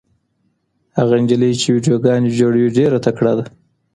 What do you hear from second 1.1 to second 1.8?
نجلۍ چې